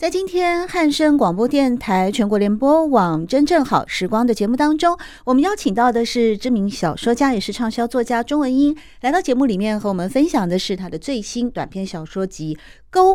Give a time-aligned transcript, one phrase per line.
[0.00, 12.54] 在今天汉声广播电台全国联播网《真正好时光》的节目当中，我们邀请到的是知名小说家，也是畅销作家钟文英，来到节目里面和我们分享的是他的最新短篇小说集
[12.88, 13.14] 《沟》，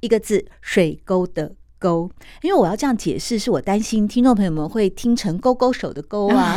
[0.00, 1.54] 一个字，水沟的。
[1.78, 2.10] 勾，
[2.42, 6.56] 因为我要这样解释，是我担心听众朋友们会听成勾勾手的勾啊，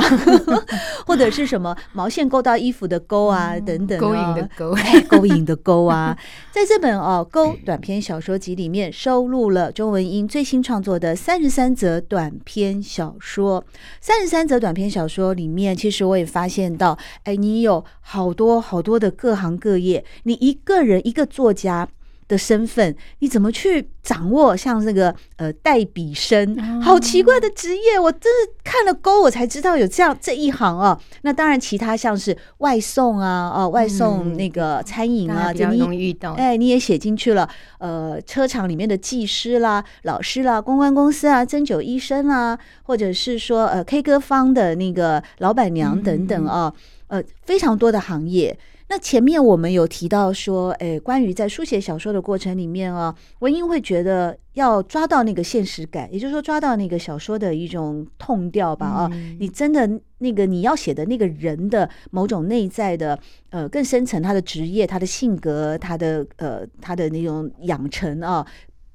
[1.05, 4.75] 或者是什么毛线勾到衣服的勾啊，嗯、等等、哦，勾引的勾，
[5.17, 6.17] 勾引的勾啊，
[6.51, 13.63] 在这本哦勾短篇小说集里面，收录了周文英最新创作的三十三则短篇小说。
[14.01, 21.87] 三十三则短篇小说里面，其实我也发现到，哎，你有好多好多的各行各业，你一个人一个作家。
[22.29, 24.55] 的身份，你怎么去掌握？
[24.55, 30.97] 像这个呃代笔生，好奇怪的职业，我真是看了勾我才知道有这样这一行啊。
[31.23, 37.49] 那当然，其他像是外送啊，哦外送那个餐饮啊，你遇到哎，你也写进去了。
[37.79, 46.71] 呃，车厂里面的技师啦、老师啦、公关公司啊、针灸医生啊，或者是说呃 K 歌方的那个老板娘等等啊，
[47.07, 48.55] 呃非常多的行业。
[48.91, 59.87] 那前面我们有提到说，诶，关于在书写小说的过程里面啊，文英会觉得要抓到那个现实感，也就是说抓到那个小说的一种痛调吧啊，你真的
[60.17, 63.19] 那个你要写的那个人的某种内在的
[63.51, 68.43] 呃更深层他的职业、他的性格、他的呃他的那种养成啊、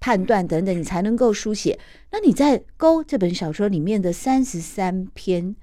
[0.01, 1.79] 判断等等，你才能够书写。
[2.11, 5.55] 那你在《勾》这本小说里面的三十三篇。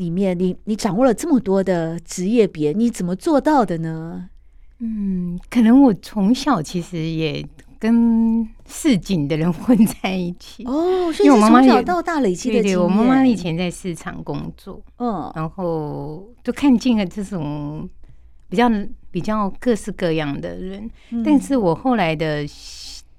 [0.00, 4.30] 里面你你掌握了这么多的职业别，你怎么做到的呢？
[4.78, 7.46] 嗯，可能我从小其实也
[7.78, 12.62] 跟市井的人混在一起哦，所以我从小到大累积的。
[12.62, 17.86] 对，对，我妈妈以前在市场工作，嗯，然后就看尽了这种
[18.48, 18.70] 比较
[19.10, 20.90] 比较各式各样的人。
[21.10, 22.42] 嗯，但是我后来的，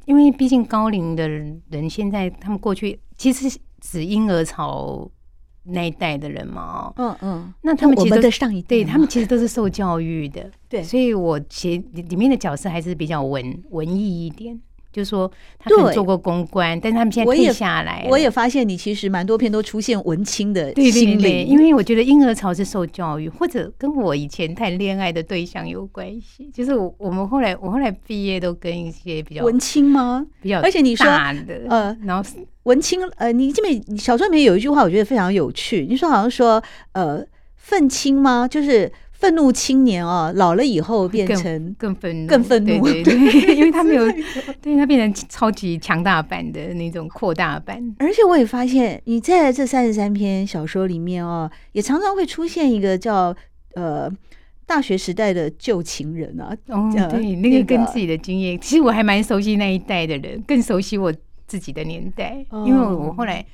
[0.06, 5.08] 因为毕竟高龄的人现在他们过去其实指婴儿潮。
[5.64, 14.60] 那一代的人嘛，嗯嗯，那他们其实的上一代，对他们其实都是受教育的，对，所以我其里面的角色还是比较文文艺一点。
[14.92, 18.12] 就是说，他可能做过公关，但是他们现在退下来我。
[18.12, 26.50] 我也发现你其实蛮多篇都出现文青的心理，对对对，因为我觉得婴儿潮是受教育，或者跟我以前谈恋爱的对象有关系。
[26.54, 30.26] 就是我我们后来我后来毕业都跟一些比较文青吗？
[30.42, 31.08] 比较，而且你说
[31.70, 32.30] 呃，然后
[32.64, 35.86] 文青呃，你这边小说里面有一句话，我觉得非常有趣。
[35.90, 37.26] 你说好像说呃，
[37.56, 38.48] 愤青吗？
[38.48, 38.92] 就是。
[39.22, 44.04] 愤怒青年哦，老了以后变成更愤怒，更愤怒，对，对， 对，因为他没有，
[44.60, 47.80] 对他变成超级强大版的那种扩大版。
[48.00, 53.36] 而且我也发现，你在这三十三篇小说里面哦，也常常会出现一个叫
[53.76, 54.12] 呃
[54.66, 56.58] 大学时代的旧情人啊。
[56.70, 61.14] 哦，对，那个跟自己的经验，其实我还蛮熟悉那一代的人，更熟悉我
[61.46, 63.46] 自己的年代，因为我后来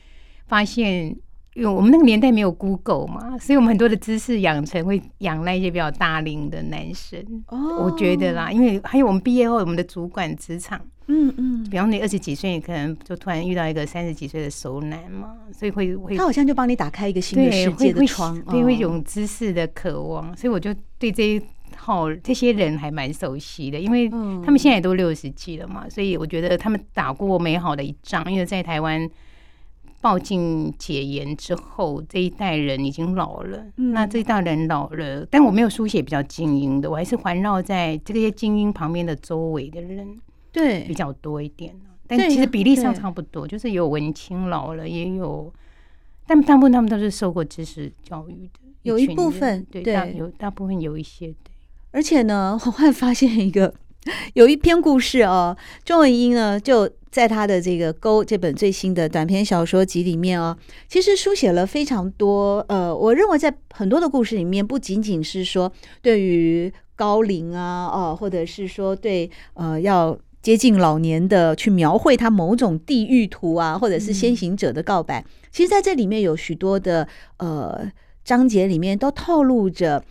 [0.47, 1.13] 发现。
[1.57, 7.19] 因为我们那个年代没有 Google 嘛，所以我们很多的知识养成会仰赖一些比较大龄的男生。
[7.47, 21.41] 哦，我觉得啦，因为还有我们毕业后，我们的主管职场，嗯嗯，比方你二十几岁，你可能就突然遇到一个三十几岁的熟男嘛，所以会会他好像就帮你打开一个新的世界的窗，对，会有知识的渴望，所以我就对这一
[21.71, 29.09] 套这些人还蛮熟悉的，因为他们现在也都六十几了嘛，所以我觉得他们打过美好的一仗，因为在台湾。
[30.07, 33.57] 报禁解严之后，这一代人已经老了。
[33.75, 40.17] 嗯、那这一代人老了，但我没有书写比较精英的，我还是环绕在这些精英旁边的周围的人，
[40.53, 41.75] 对比较多一点。
[42.07, 45.53] 但其实比例上差不多，就是有文青老了，也有，
[46.25, 51.51] 但大部分他们都是受过知识教育的，有一部分对，大有大部分有一些对。
[51.91, 53.73] 而且呢，我会发现一个
[54.35, 56.89] 有一篇故事哦，钟文英呢就。
[57.09, 60.55] 在他的这个《沟》这本最新的短篇小说集里面哦，
[60.87, 62.63] 其实书写了非常多。
[62.67, 65.71] 呃，我认为在很多的故事里面，不仅仅是说
[66.03, 75.25] 对于高龄啊，哦，或者是说对呃要接近老年的去描绘他某种地狱图啊，或者是先行者的告白。
[75.49, 77.07] 其实在这里面有许多的
[77.37, 77.89] 呃
[78.23, 80.03] 章节里面都透露着。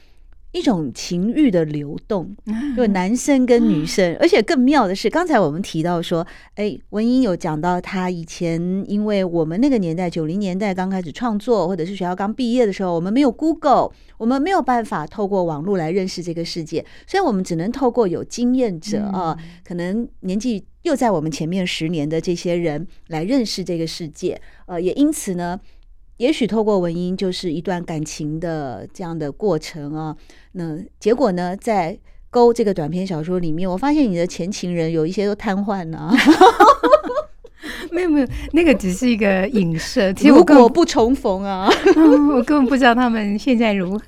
[0.56, 2.35] 一种情欲的流动，
[2.75, 25.61] 就男生跟女生，而且更妙的是，刚才我们提到说，哎，文英有讲到他以前，因为我们那个年代九零年代刚开始创作，或者是学校刚毕业的时候，我们没有 Google，我们没有办法透过网络来认识这个世界，所以我们只能透过有经验者啊，可能年纪又在我们前面十年的这些人来认识这个世界，呃，也因此呢。
[26.18, 30.16] 也许透过文音就是一段感情的这样的过程啊，
[30.52, 31.92] 那结果呢，在
[32.30, 36.12] 《勾》这个短篇小说里面，我发现你的前情人有一些都瘫痪了，
[37.90, 40.12] 没有没有，那个只是一个影射。
[40.14, 41.68] 其实我如果不重逢啊，
[42.34, 44.04] 我根本不知道他们现在如何。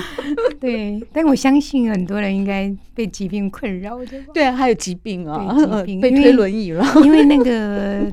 [0.60, 4.18] 对，但我相信很多人应该被疾病困扰的。
[4.32, 5.54] 对啊，还有疾病啊，
[5.84, 6.84] 疾病被推轮椅了。
[7.04, 8.10] 因为那个，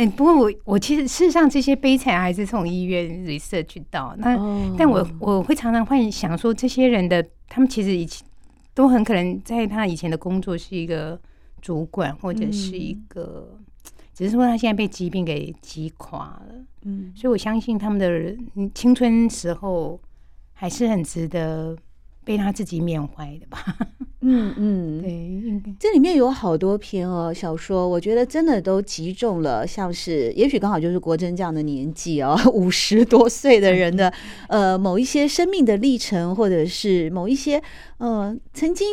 [0.00, 8.26] 哎，不过我我其实事实上这些悲惨还是从医院 research 到那，哦、但我我会常常会想说，这些人的他们其实以前
[8.72, 11.20] 都很可能在他以前的工作是一个
[11.60, 13.48] 主管或者是一个。
[13.58, 13.64] 嗯
[14.12, 18.36] 只是说他现在被疾病给击垮了，嗯，所以我相信他们的
[18.74, 19.98] 青春时候
[20.52, 21.74] 还是很值得
[22.30, 23.58] 被他自己缅怀的吧。
[24.20, 34.12] 嗯嗯， 对，这里面有好多篇哦小说，我觉得真的都击中了，像是也许刚好就是国珍这样的年纪哦， 五十多岁的人的
[34.48, 37.60] 呃某一些生命的历程，或者是某一些
[37.98, 38.86] 呃曾经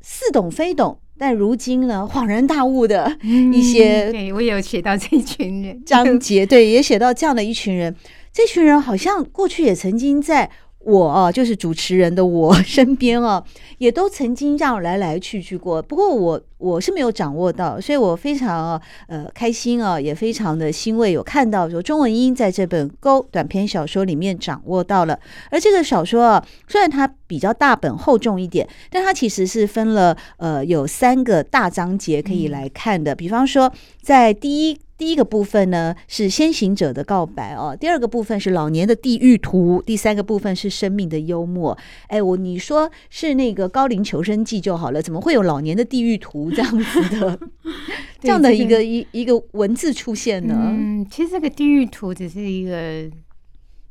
[0.00, 0.98] 似懂非懂。
[1.16, 7.94] 但如今呢，恍然大悟的一些、嗯，对我也有写到这一群人章节，对，也写到这样的一群人，
[8.32, 10.50] 这群人好像过去也曾经在。
[10.80, 13.44] 我啊，就是主持人的我身边啊，
[13.78, 15.82] 也都曾经这样来来去去过。
[15.82, 25.18] 不过我我是没有掌握到，所以我非常呃开心啊，也非常的欣慰，有看到说钟文英在这本《勾》短篇小说里面掌握到了。
[25.50, 33.14] 而这个小说啊，虽然它比较大本厚重一点，但它其实是分了呃有三个大章节可以来看的。
[33.14, 33.72] 比方说，
[34.02, 34.78] 在第一。
[34.98, 41.78] 第一个部分呢是先行者的告白哦，第二个部分是老年的地狱图，第三个部分是生命的幽默。
[42.08, 47.38] 哎，我你说是那个高龄求生记就好了，怎么会有老年的地狱图这样子的
[48.20, 50.54] 这样的一个一一个文字出现呢？
[50.68, 53.10] 嗯，其实这个地狱图只是一个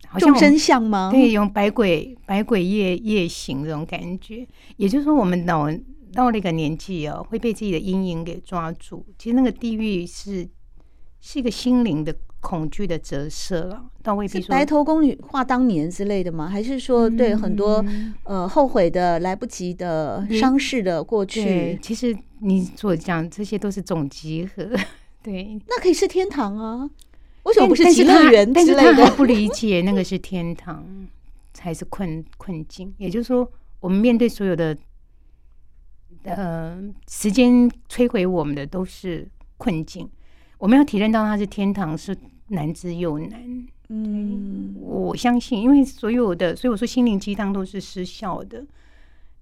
[0.07, 1.09] 好像众生相吗？
[1.11, 5.67] 对，用百鬼百鬼夜夜行这种感觉，也就是说，我们老
[6.13, 9.05] 到了一个年纪哦，会被自己的阴影给抓住。
[9.17, 10.47] 其实那个地狱是。
[11.19, 16.47] 是一个心灵的恐惧的折射了，倒未必说白头宫女话当年之类的吗？
[16.47, 21.77] 还是说对很多、嗯、呃后悔的、来不及的、伤逝的过去？
[21.81, 24.69] 其实你所讲这些都是总集合，
[25.23, 26.89] 对，那可以是天堂啊？
[27.43, 28.83] 为什么不是极乐园之类的？
[28.83, 30.85] 但是他还不理解那个是天堂，
[31.53, 32.93] 才是困困境。
[32.97, 33.49] 也就是说，
[33.79, 34.77] 我们面对所有的
[36.23, 36.77] 呃
[37.09, 40.09] 时间摧毁我们的都是困境。
[40.57, 42.17] 我们要体认到它是天堂，是
[42.49, 43.67] 难之又难。
[43.89, 48.65] 嗯，我相信，因为所有的，所以我说心灵鸡汤都是失效的，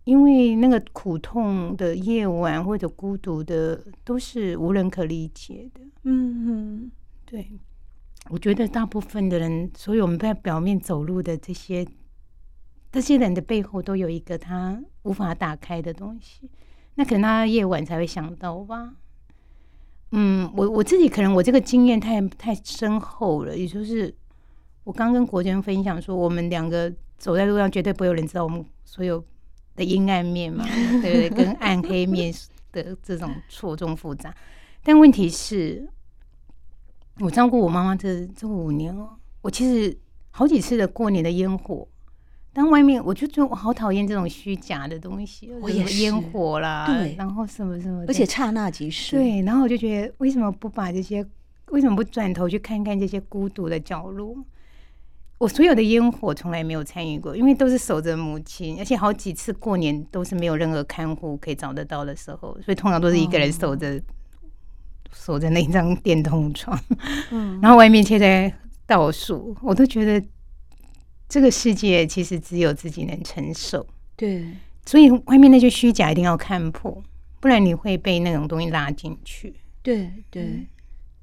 [0.06, 5.82] 因为那个苦痛的夜晚或者孤独的，都是无人可理解的。
[6.04, 6.92] 嗯嗯，
[7.26, 7.60] 对，
[8.30, 11.86] 我觉得大部分的人，所以我们在表面走路的这些
[12.92, 16.50] 这些人的背后，都有一个他无法打开的东西，
[16.94, 18.94] 那可能他夜晚才会想到吧。
[20.12, 24.14] 嗯，我我自己可能我这个经验太太深厚了，也就是
[24.84, 29.22] 我刚跟国娟分享说，我们两个走在路上绝对不会有人知道我们所有
[29.76, 30.66] 的阴暗面嘛，
[31.02, 31.46] 对不对？
[31.46, 32.34] 跟暗黑面
[32.72, 34.34] 的这种错综复杂。
[34.84, 35.90] 但问题是，
[37.20, 39.10] 我照顾我妈妈这这五年哦，
[39.42, 39.98] 我其实
[40.32, 41.88] 好几次的过年的烟火。
[42.58, 49.18] 但外面我就觉得我好讨厌这种虚假的东西，我也烟火啦，对，然后什么什么，而且刹那即逝。
[49.18, 51.26] 对，然后我就觉得为什么不把这些，
[51.72, 54.38] 为什么不转头去看看这些孤独的角落？
[55.38, 64.02] 我所有的烟火从来没有参与过，因为都是守着母亲，而且好几次过年都是没有任何看护可以找得到的时候，所以通常都是一个人守着，哦、
[65.12, 66.80] 守着那张电动床，
[67.32, 68.54] 嗯，然后外面却在
[68.86, 70.26] 倒数，我都觉得。
[71.28, 74.46] 这个世界其实只有自己能承受，对，
[74.86, 77.04] 所以外面那些虚假一定要看破，
[77.40, 79.52] 不然你会被那种东西拉进去。
[79.82, 80.68] 对对，嗯、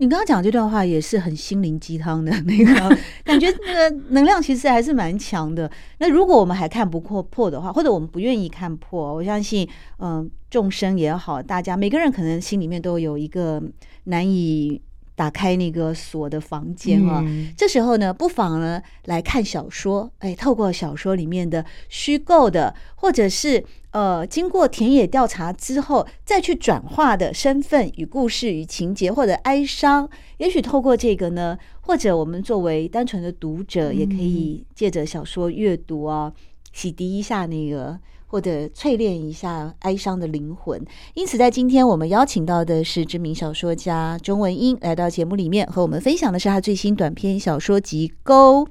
[0.02, 2.75] 你刚刚讲这段话也是很心灵鸡汤的那个
[3.23, 5.71] 感觉，那个能量其实还是蛮强的。
[5.99, 9.64] 那如果我们还看不破破的话，或者我们不愿意看破，我相信，
[9.99, 13.62] 嗯、呃，众生也好，大家每个人可能心里面都有一个
[14.04, 14.82] 难以。
[15.23, 36.33] 打开那个锁的房间啊，嗯、这时候呢，不妨呢来看小说，哎，透过小说里面的虚构的，或者是呃经过田野调查之后再去转化的身份与故事与情节或者哀伤，也许透过这个呢，或者我们作为单纯的读者，也可以借着小说阅读啊，
[36.73, 37.97] 洗涤一下那个。
[38.33, 40.83] 或者淬炼一下哀伤的灵魂。
[41.12, 48.65] 因此，在今天我们邀请到的是知名小说家钟文英来到节目里面，和我们分享的是他最新短篇小说集《沟》。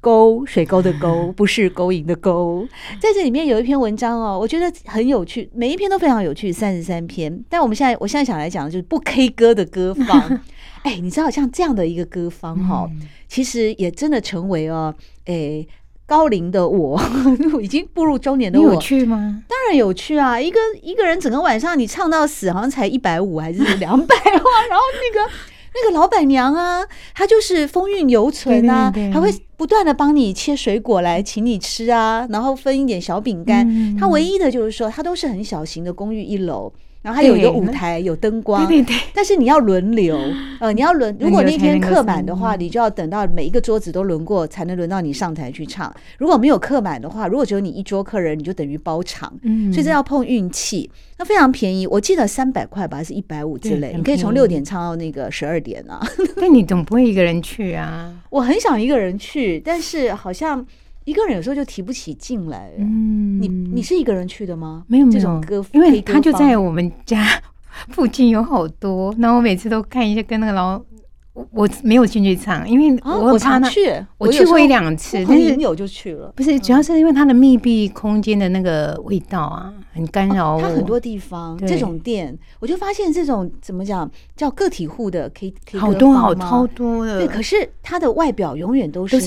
[0.00, 2.66] 沟水沟的沟，不是勾引的勾。
[3.00, 7.44] 在这里面有一篇文章哦，我觉得很有趣，每一篇都非常有趣，三十三篇。
[7.48, 10.40] 但我们现在，我现在想来讲的就是不 K 歌的歌 方。
[10.84, 12.88] 哎，你知道像这样的一个歌方哈，
[13.26, 14.94] 其实也真的成为哦，
[15.24, 15.66] 哎，
[16.06, 17.00] 高龄的我，
[17.60, 19.42] 已经步入中年的我，有趣吗？
[19.48, 20.40] 当然有趣啊！
[20.40, 24.34] 一个一个人整个晚上你唱到死，好像才一百五还是 两百万，
[24.68, 25.30] 然后那个。
[25.78, 26.82] 那个老板娘啊，
[27.14, 33.94] 她就是风韵犹存啊，还会不断的帮你切水果来请你吃啊，然后分一点小饼干。
[33.98, 36.72] 她唯一的就是说，她都是很小型的公寓一楼。
[37.06, 38.96] 然后还有一个舞台，有灯光，对对对。
[39.14, 40.18] 但是你要轮流，
[40.58, 41.16] 呃，你要轮。
[41.20, 45.94] 如果那天客满的话，你就要等到每一个桌子都轮过，才能轮到你上台去唱。
[46.18, 49.32] 如果没有客满的话，如果只有你一桌客人，你就等于包场。
[49.42, 50.90] 嗯，所以这要碰运气。
[51.16, 53.94] 那非常便宜，我记得三百块吧，还是一百五之类。
[53.96, 56.04] 你可以从六点唱到那个十二点啊。
[56.38, 58.12] 那你总不会一个人去啊？
[58.30, 60.66] 我很想一个人去，但是好像。
[61.06, 62.70] 一个人有时候就提不起劲来。
[62.76, 64.84] 嗯，你你是一个人去的吗？
[64.88, 67.24] 没有没有，因为他就在我们家
[67.90, 70.82] 附近有好多，然后我每次都看一下跟那个老，
[71.52, 76.32] 我没有进去唱，因为我常去，我去过一两次，但是有就去了。
[76.34, 80.60] 不是，主要是因为它的密闭空间的那个味道啊，很干扰。
[80.60, 87.18] 它很多地方这种店，我就发现这种怎么讲叫个体户的 K K 好多好超多的。
[87.18, 89.20] 对，可是它的外表永远都是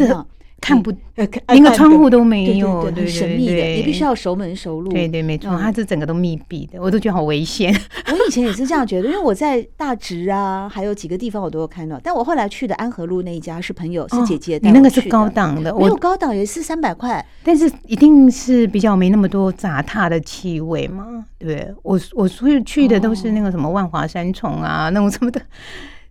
[0.60, 4.92] 看不，连个窗户都没有，很神秘的，你必须要熟门熟路。
[4.92, 7.74] 对对，没错，它这整个都密闭的，我都觉得好危险。
[8.08, 12.00] 我以前也是这样觉得，因为我在大直啊，还有几个地方我都有看到。
[12.04, 21.25] 但我后来去的安和路那一家是朋友，是姐姐，你那个是高档的，没有高档也是三百块，但是一定是比较没那么多杂沓的气味嘛。
[21.38, 25.42] 对，我我所有去的都是那个什么万华山重啊，那种什么的，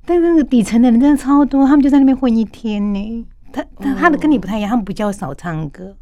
[0.05, 3.27] 但那个底层的人真的超多，他们就在那边混一天呢。
[3.53, 5.97] 他他他的跟你不太一样，他们比较少唱歌，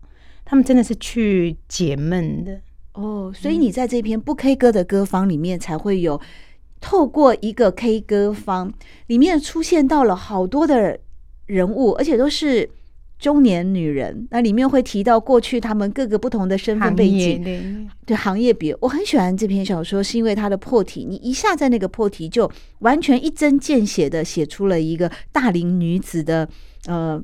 [0.45, 2.61] 他们真的是去解闷的
[2.93, 3.33] 哦。
[3.35, 6.21] 所以你在这篇不 K 歌的歌方里面，才会有
[6.81, 8.73] 透过一个 K 歌方
[9.07, 10.99] 里面出现到了好多的
[11.47, 12.69] 人物，而且都是
[13.19, 14.27] 中年女人。
[14.31, 17.63] 那里面会提到过去他们各个不同的身份背景，对，
[18.05, 18.77] 对行业别。
[18.81, 22.51] 我很喜欢这篇小说，是因为它的破题，你一下在那个破题就
[22.81, 26.49] 完全一针见血的写出了一个大龄女子的
[26.87, 27.23] 呃。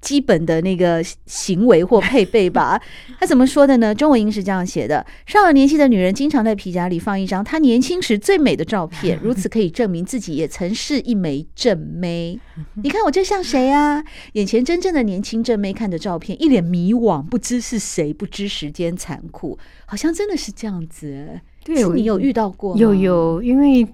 [0.00, 2.80] 基本的那个行为或配备吧，
[3.20, 3.94] 他怎么说的呢？
[3.94, 12.40] 中文英是这样写的：上了年纪的女人经常在皮夹里放一张她年轻时最美的照片， 如此可以证明自己也曾是一枚正妹。
[12.82, 14.02] 你看我这像谁啊？
[14.32, 21.40] 眼前真正的年轻正妹看着照片，一脸迷惘，不知是谁，不知时间残酷，好像真的是这样子。
[21.62, 22.80] 对，你有遇到过吗？
[22.80, 23.86] 有有，因为。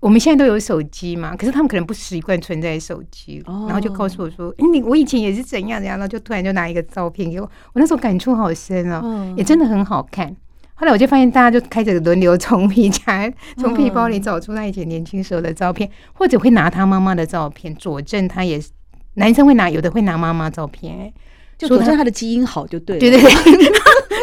[0.00, 10.34] 我们现在都有手机嘛，可是他们可能不习惯存在手机，哦、然后就告诉我说：“你我以前也是怎样怎样。”然后就突然就拿一个照片给我，我那时候感触好深哦，嗯、也真的很好看。
[10.74, 13.28] 后来我就发现，大家就开始轮流从皮夹、
[13.58, 18.70] 从皮包里找出他以前年轻时候的照片，嗯、或者会拿他妈妈的照片佐证，他也是
[19.14, 21.12] 男生会拿，有的会拿妈妈照片，
[21.58, 23.00] 就佐证他的基因好就对了。
[23.00, 23.30] 对对对。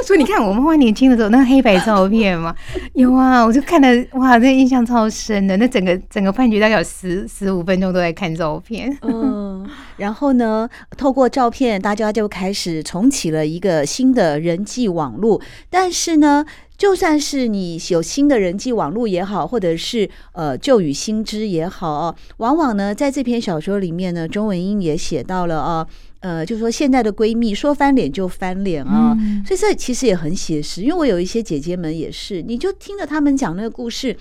[0.04, 2.56] 所以 你看，我妈妈年轻的时候那个黑白照片嘛，
[2.94, 5.58] 有啊，我就看了哇，这印象超深的。
[5.58, 8.96] 那整个整个饭局大概有十十五分钟都在看照片。
[9.02, 15.42] 嗯，然后呢，透过照片，大家就开始重启了一个新的人际网络。
[15.70, 16.46] 但是呢，
[16.78, 25.88] 就算是你有新的人际网络也好，或者是呃旧与新知也好，往往呢，在这篇小说里面呢，钟文英也写到了啊。
[26.26, 30.82] 呃，就是说现在的闺蜜说翻脸就翻脸啊，嗯、所以这其实也很写实。
[30.82, 34.18] 因为我有一些姐姐们也是，你就听着她们讲那个故事，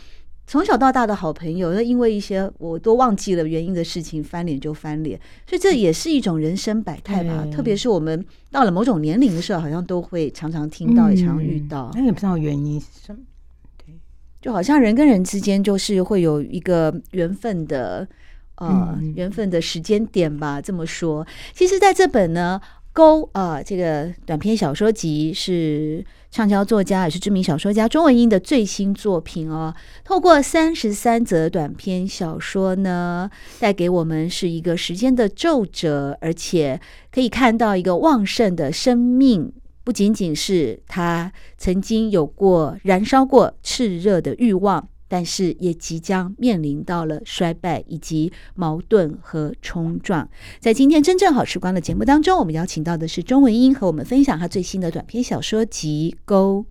[0.47, 5.19] 从小到大的好朋友，那因为一些我都忘记了原因的事情，翻脸就翻脸，
[5.49, 7.41] 所以这也是一种人生百态吧。
[7.43, 11.91] 嗯、特别是我们到了某种年龄的时候，好像都会常常听到，也常常遇到。
[11.95, 13.21] 那、嗯、也不知道原因是什么，
[13.79, 13.95] 对，
[14.43, 18.07] 就好像人跟人之间就是会有一个缘分的。
[18.57, 21.27] 呃，缘分的时间点吧，这么说。
[21.53, 22.61] 其实，在这本呢，
[22.93, 29.75] 《勾》啊，这个短篇小说集是畅销作家，也是知名小说家钟文英的最新作品哦。
[30.05, 36.81] 透过三十三则短篇小说呢，带给我们是一个时间的皱褶，而且
[37.11, 44.89] 可以看到一个旺盛的生命，不仅仅是他曾经有过燃烧过炽热的欲望。
[45.09, 50.29] 但是也即将面临到了衰败以及矛盾和冲撞。
[50.61, 56.67] 在今天真正好时光的节目当中，我们邀请到的是钟文英，和我们分享她最新的短篇小说集《沟》。